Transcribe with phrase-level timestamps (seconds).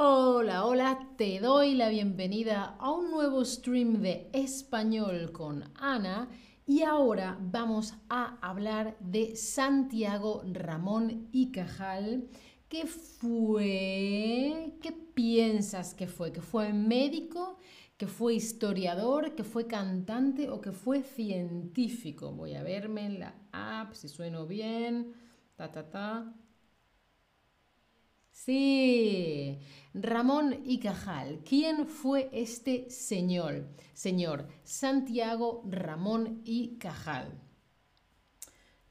[0.00, 6.28] Hola, hola, te doy la bienvenida a un nuevo stream de español con Ana
[6.64, 12.28] y ahora vamos a hablar de Santiago Ramón y Cajal.
[12.68, 14.76] ¿Qué fue?
[14.80, 16.30] ¿Qué piensas que fue?
[16.30, 17.58] ¿Que fue médico?
[17.96, 19.34] ¿Que fue historiador?
[19.34, 20.48] ¿Que fue cantante?
[20.48, 22.30] ¿O que fue científico?
[22.30, 25.12] Voy a verme en la app si sueno bien.
[25.56, 26.34] Ta, ta, ta.
[28.44, 29.58] Sí,
[29.92, 31.40] Ramón y Cajal.
[31.44, 33.66] ¿Quién fue este señor?
[33.94, 37.42] Señor Santiago Ramón y Cajal.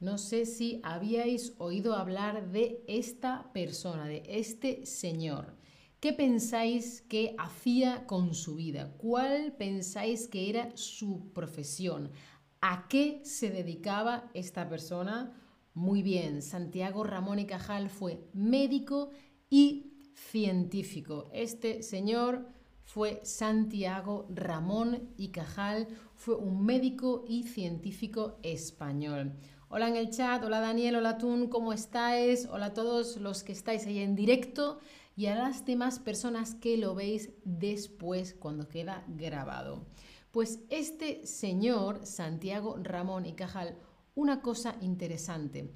[0.01, 5.55] No sé si habíais oído hablar de esta persona, de este señor.
[6.01, 8.95] ¿Qué pensáis que hacía con su vida?
[8.97, 12.11] ¿Cuál pensáis que era su profesión?
[12.59, 15.41] ¿A qué se dedicaba esta persona?
[15.77, 19.11] Muy bien, Santiago Ramón y Cajal fue médico
[19.49, 21.29] y científico.
[21.33, 22.47] Este señor
[22.83, 29.33] fue Santiago Ramón y Cajal, fue un médico y científico español.
[29.69, 32.47] Hola en el chat, hola Daniel, hola Tun, ¿cómo estáis?
[32.49, 34.79] Hola a todos los que estáis ahí en directo
[35.17, 39.85] y a las demás personas que lo veis después cuando queda grabado.
[40.31, 43.77] Pues este señor, Santiago Ramón y Cajal,
[44.15, 45.73] una cosa interesante.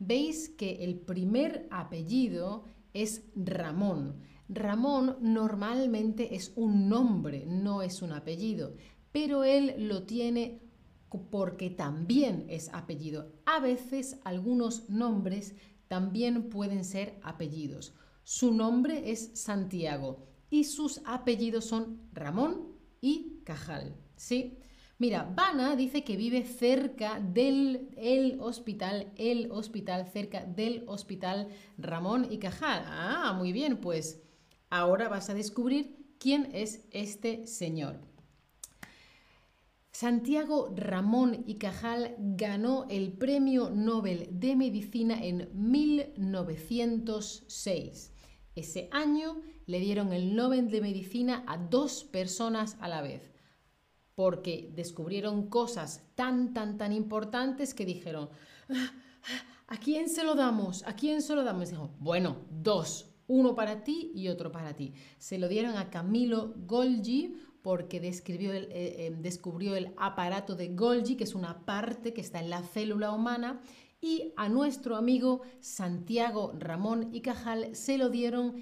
[0.00, 2.64] Veis que el primer apellido
[3.02, 4.20] es Ramón.
[4.48, 8.74] Ramón normalmente es un nombre, no es un apellido,
[9.12, 10.60] pero él lo tiene
[11.30, 13.32] porque también es apellido.
[13.46, 15.54] A veces algunos nombres
[15.88, 17.94] también pueden ser apellidos.
[18.24, 22.68] Su nombre es Santiago y sus apellidos son Ramón
[23.00, 23.96] y Cajal.
[24.16, 24.58] ¿sí?
[25.00, 32.26] Mira, Vana dice que vive cerca del el hospital, el hospital, cerca del hospital Ramón
[32.28, 32.82] y Cajal.
[32.84, 34.20] Ah, muy bien, pues
[34.70, 38.00] ahora vas a descubrir quién es este señor.
[39.92, 48.12] Santiago Ramón y Cajal ganó el Premio Nobel de Medicina en 1906.
[48.56, 53.37] Ese año le dieron el Nobel de Medicina a dos personas a la vez
[54.18, 58.28] porque descubrieron cosas tan, tan, tan importantes que dijeron,
[58.68, 58.92] ah,
[59.68, 60.84] ¿a quién se lo damos?
[60.88, 61.70] ¿A quién se lo damos?
[62.00, 64.92] Bueno, dos, uno para ti y otro para ti.
[65.18, 70.74] Se lo dieron a Camilo Golgi porque describió el, eh, eh, descubrió el aparato de
[70.74, 73.60] Golgi, que es una parte que está en la célula humana,
[74.00, 78.56] y a nuestro amigo Santiago Ramón y Cajal se lo dieron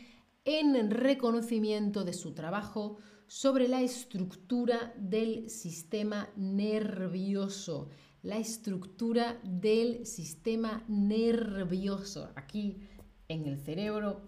[0.45, 7.89] en reconocimiento de su trabajo sobre la estructura del sistema nervioso.
[8.23, 12.31] La estructura del sistema nervioso.
[12.35, 12.81] Aquí
[13.29, 14.23] en el cerebro,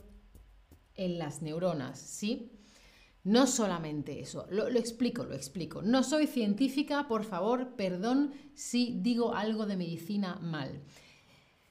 [0.95, 2.53] en las neuronas, ¿sí?
[3.25, 5.83] No solamente eso, lo, explico, lo explico.
[5.83, 10.83] No soy científica, por favor, perdón si digo algo de medicina mal.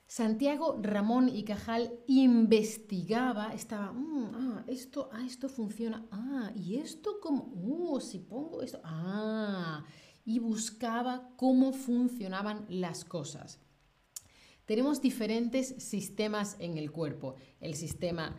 [0.08, 7.20] Santiago Ramón y Cajal investigaba, estaba, mm, ah, esto, ah, esto funciona, ah, y esto
[7.22, 7.54] como,
[7.92, 9.84] oh, si pongo esto, ah,
[10.24, 13.60] y buscaba cómo funcionaban las cosas.
[14.66, 18.36] Tenemos diferentes sistemas en el cuerpo, el sistema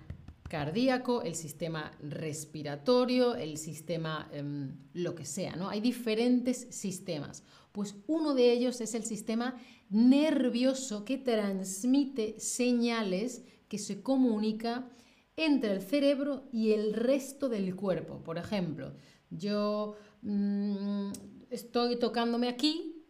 [0.48, 5.68] cardíaco, el sistema respiratorio, el sistema em, lo que sea, ¿no?
[5.68, 7.44] Hay diferentes sistemas.
[7.72, 9.56] Pues uno de ellos es el sistema
[9.90, 14.88] nervioso que transmite señales que se comunica
[15.36, 18.22] entre el cerebro y el resto del cuerpo.
[18.24, 18.92] Por ejemplo,
[19.30, 21.12] yo mm,
[21.50, 23.04] estoy tocándome aquí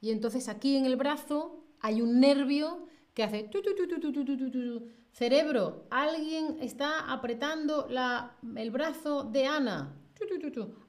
[0.00, 3.48] y entonces aquí en el brazo hay un nervio que hace
[5.12, 7.88] cerebro, alguien está apretando
[8.56, 9.96] el brazo de Ana.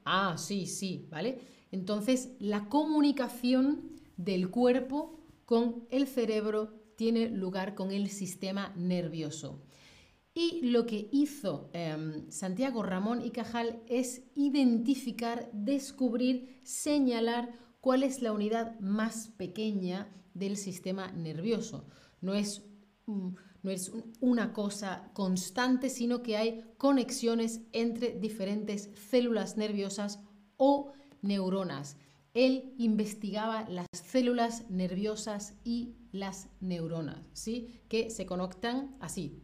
[0.05, 1.39] Ah, sí, sí, ¿vale?
[1.71, 9.61] Entonces la comunicación del cuerpo con el cerebro tiene lugar con el sistema nervioso.
[10.33, 18.21] Y lo que hizo em, Santiago Ramón y Cajal es identificar, descubrir, señalar cuál es
[18.21, 21.85] la unidad más pequeña del sistema nervioso.
[22.21, 22.61] No es,
[23.07, 30.19] no es una cosa constante, sino que hay conexiones entre diferentes células nerviosas
[30.57, 30.91] o
[31.21, 31.97] neuronas.
[32.37, 37.81] Él investigaba las células nerviosas y las neuronas, ¿sí?
[37.89, 39.41] Que se conectan así,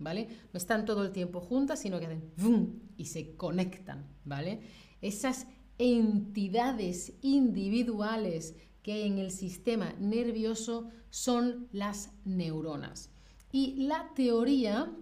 [0.00, 0.26] ¿vale?
[0.52, 4.60] No están todo el tiempo juntas, sino que hacen y se conectan, ¿vale?
[5.00, 5.46] Esas
[5.78, 13.10] entidades individuales que en el sistema nervioso son las neuronas.
[13.52, 14.92] Y la teoría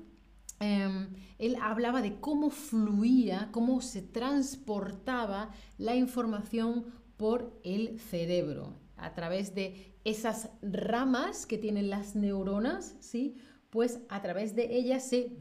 [0.61, 9.15] Em, él hablaba de cómo fluía, cómo se transportaba la información por el cerebro a
[9.15, 13.37] través de esas ramas que tienen las neuronas, ¿sí?
[13.71, 15.37] Pues a través de ellas se,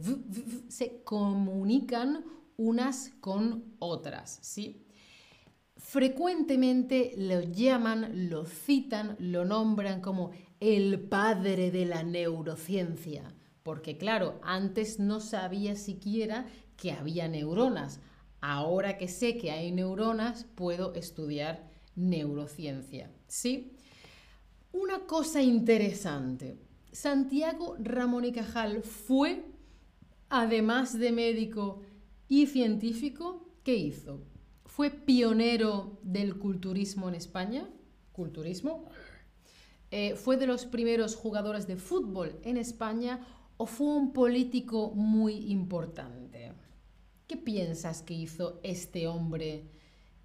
[0.68, 2.24] se comunican
[2.58, 4.84] unas con otras, ¿sí?
[5.78, 13.37] Frecuentemente lo llaman, lo citan, lo nombran como el padre de la neurociencia
[13.68, 16.48] porque claro, antes no sabía siquiera
[16.78, 18.00] que había neuronas.
[18.40, 23.12] Ahora que sé que hay neuronas, puedo estudiar neurociencia.
[23.28, 23.76] ¿Sí?
[24.72, 26.58] Una cosa interesante.
[26.94, 29.44] Santiago Ramón y Cajal fue,
[30.30, 31.82] además de médico
[32.30, 34.24] y científico, ¿qué hizo?
[34.64, 37.68] Fue pionero del culturismo en España.
[38.14, 38.86] ¿Culturismo?
[39.92, 43.26] Eh, fue de los primeros jugadores de fútbol en España
[43.58, 46.54] o fue un político muy importante?
[47.28, 49.66] ¿Qué piensas que hizo este hombre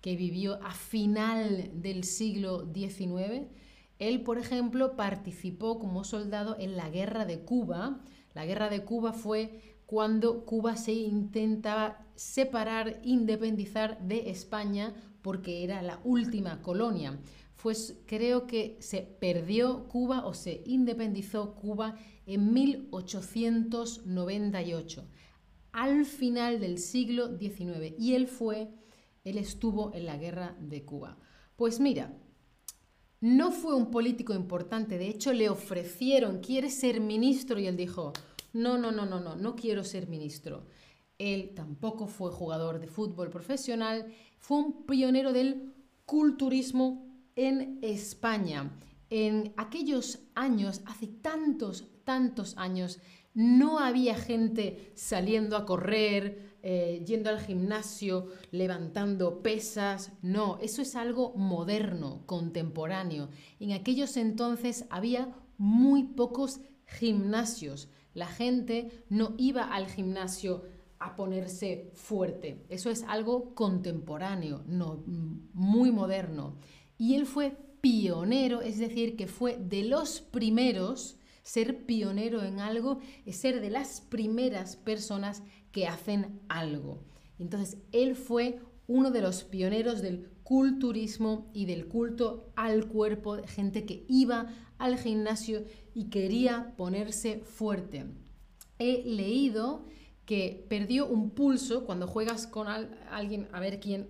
[0.01, 3.49] que vivió a final del siglo XIX?
[3.99, 8.01] Él, por ejemplo, participó como soldado en la guerra de Cuba.
[8.35, 15.83] La guerra de Cuba fue cuando Cuba se intentaba separar, independizar de España porque era
[15.83, 17.19] la última colonia.
[17.63, 25.09] Pues creo que se perdió Cuba o se independizó Cuba en 1898,
[25.71, 27.95] al final del siglo XIX.
[27.97, 28.69] Y él fue,
[29.23, 31.17] él estuvo en la guerra de Cuba.
[31.55, 32.13] Pues mira,
[33.21, 37.61] no fue un político importante, de hecho le ofrecieron, quiere ser ministro?
[37.61, 38.13] Y él dijo,
[38.53, 40.67] no, no, no, no, no, no quiero ser ministro.
[41.17, 45.73] Él tampoco fue jugador de fútbol profesional, fue un pionero del
[46.07, 48.71] culturismo en España.
[49.11, 52.99] En aquellos años, hace tantos, tantos años,
[53.35, 60.13] no había gente saliendo a correr, eh, yendo al gimnasio, levantando pesas.
[60.23, 63.31] No, eso es algo moderno, contemporáneo.
[63.59, 67.89] En aquellos entonces había muy pocos gimnasios.
[68.15, 70.65] La gente no iba al gimnasio
[70.99, 72.65] a ponerse fuerte.
[72.69, 75.03] Eso es algo contemporáneo, no,
[75.53, 76.59] muy moderno.
[77.03, 83.01] Y él fue pionero, es decir, que fue de los primeros, ser pionero en algo
[83.27, 87.03] es ser de las primeras personas que hacen algo.
[87.41, 93.85] Entonces, él fue uno de los pioneros del culturismo y del culto al cuerpo, gente
[93.85, 95.65] que iba al gimnasio
[95.95, 98.07] y quería ponerse fuerte.
[98.79, 99.87] He leído
[100.25, 104.07] que perdió un pulso cuando juegas con alguien, a ver quién...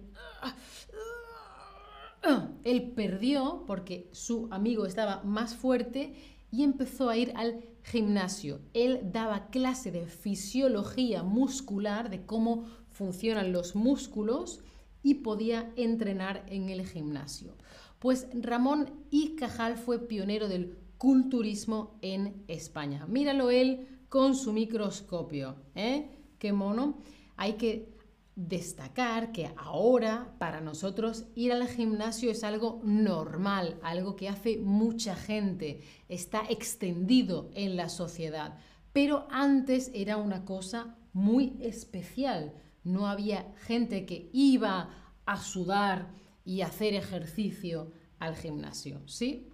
[2.65, 6.15] Él perdió porque su amigo estaba más fuerte
[6.51, 8.61] y empezó a ir al gimnasio.
[8.75, 14.61] Él daba clase de fisiología muscular, de cómo funcionan los músculos
[15.03, 17.57] y podía entrenar en el gimnasio.
[17.99, 23.07] Pues Ramón y Cajal fue pionero del culturismo en España.
[23.07, 25.57] Míralo él con su microscopio.
[25.75, 26.11] ¿eh?
[26.39, 26.99] Qué mono.
[27.37, 27.89] Hay que
[28.35, 35.15] destacar que ahora para nosotros ir al gimnasio es algo normal, algo que hace mucha
[35.15, 38.59] gente, está extendido en la sociedad,
[38.93, 42.55] pero antes era una cosa muy especial.
[42.85, 44.91] No había gente que iba
[45.27, 46.11] a sudar
[46.45, 49.49] y hacer ejercicio al gimnasio, ¿sí?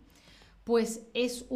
[0.64, 1.46] Pues es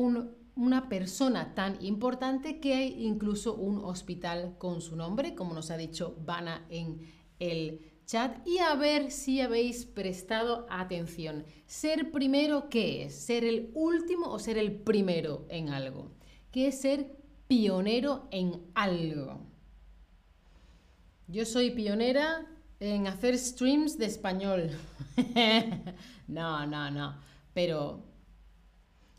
[0.54, 5.76] una persona tan importante que hay incluso un hospital con su nombre, como nos ha
[5.76, 7.00] dicho Vana en
[7.38, 11.44] el chat y a ver si habéis prestado atención.
[11.66, 13.14] Ser primero, ¿qué es?
[13.14, 16.12] ¿Ser el último o ser el primero en algo?
[16.50, 17.16] ¿Qué es ser
[17.48, 19.40] pionero en algo?
[21.28, 22.46] Yo soy pionera
[22.78, 24.70] en hacer streams de español.
[26.28, 27.16] no, no, no.
[27.54, 28.04] Pero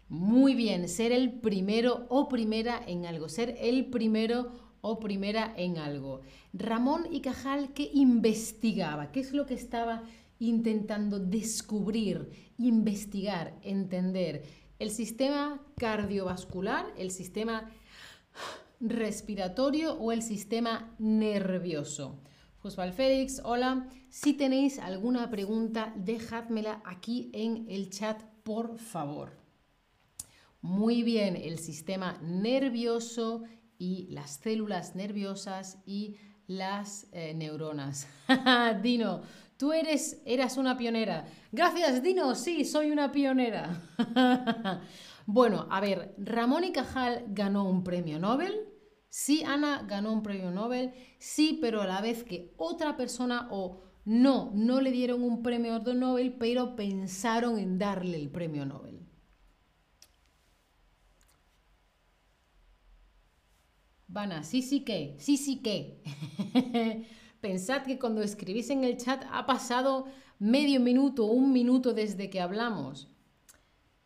[0.09, 3.29] muy bien, ser el primero o primera en algo.
[3.29, 6.21] Ser el primero o primera en algo.
[6.51, 9.11] Ramón y Cajal, ¿qué investigaba?
[9.11, 10.03] ¿Qué es lo que estaba
[10.39, 14.43] intentando descubrir, investigar, entender?
[14.79, 17.71] El sistema cardiovascular, el sistema
[18.81, 22.19] respiratorio o el sistema nervioso.
[22.59, 23.87] Josval Félix, hola.
[24.09, 29.42] Si tenéis alguna pregunta, dejádmela aquí en el chat, por favor.
[30.63, 33.43] Muy bien, el sistema nervioso
[33.77, 36.15] y las células nerviosas y
[36.47, 38.07] las eh, neuronas.
[38.81, 39.23] Dino,
[39.57, 41.25] tú eres, eras una pionera.
[41.51, 43.77] Gracias, Dino, sí, soy una pionera.
[45.25, 48.61] bueno, a ver, Ramón y Cajal ganó un premio Nobel.
[49.09, 53.81] Sí, Ana ganó un premio Nobel, sí, pero a la vez que otra persona o
[54.05, 59.02] no, no le dieron un premio Nobel, pero pensaron en darle el premio Nobel.
[64.13, 65.97] Vana, sí, sí que, sí, sí que.
[67.41, 70.05] Pensad que cuando escribís en el chat ha pasado
[70.37, 73.09] medio minuto, un minuto desde que hablamos.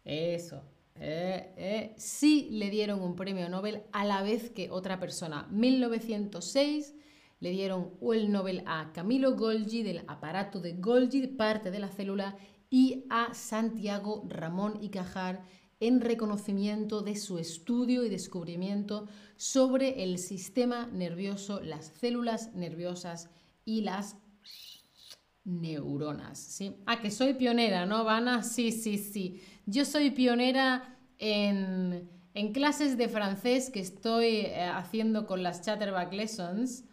[0.06, 0.64] Eso.
[0.96, 5.46] Eh, eh, sí le dieron un premio Nobel a la vez que otra persona.
[5.52, 6.96] 1906
[7.42, 12.38] le dieron el Nobel a Camilo Golgi del aparato de Golgi, parte de la célula,
[12.70, 15.44] y a Santiago Ramón y Cajar
[15.80, 23.30] en reconocimiento de su estudio y descubrimiento sobre el sistema nervioso, las células nerviosas
[23.66, 24.18] y las
[25.44, 26.40] neuronas.
[26.40, 26.76] ¿sí?
[26.86, 28.44] Ah, que soy pionera, ¿no, Vana?
[28.44, 29.42] Sí, sí, sí.
[29.66, 32.10] Yo soy pionera en,
[32.54, 36.86] clases de francés que estoy eh, haciendo con las Chatterback Lessons,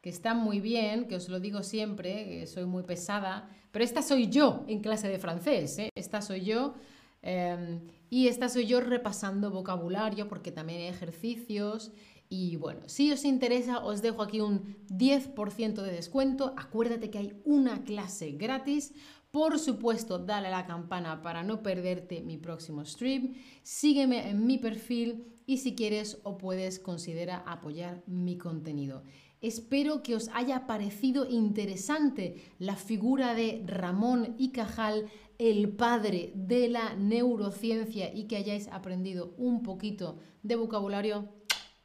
[0.00, 4.02] que están muy bien, que os lo digo siempre, que soy muy pesada, pero esta
[4.02, 5.90] soy yo en clase de francés, ¿eh?
[5.94, 6.74] esta soy yo.
[7.22, 11.92] Em, y esta soy yo repasando vocabulario porque también hay ejercicios.
[12.28, 16.54] Y bueno, si os interesa, os dejo aquí un 10% de descuento.
[16.56, 18.94] Acuérdate que hay una clase gratis.
[19.32, 23.34] Por supuesto, dale a la campana para no perderte mi próximo stream.
[23.62, 29.02] Sígueme en mi perfil y si quieres o puedes, considera apoyar mi contenido.
[29.40, 36.68] Espero que os haya parecido interesante la figura de Ramón y Cajal, el padre de
[36.68, 41.28] la neurociencia y que hayáis aprendido un poquito de vocabulario.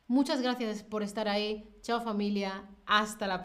[0.08, 1.64] Muchas gracias por estar ahí.
[1.82, 2.70] Chao familia.
[2.86, 3.44] Hasta la próxima.